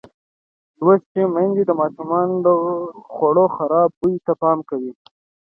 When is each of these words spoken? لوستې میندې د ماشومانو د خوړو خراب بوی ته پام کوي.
لوستې 0.79 1.21
میندې 1.33 1.63
د 1.65 1.71
ماشومانو 1.79 2.35
د 2.45 2.47
خوړو 3.11 3.45
خراب 3.55 3.89
بوی 3.99 4.15
ته 4.25 4.33
پام 4.41 4.57
کوي. 4.69 4.91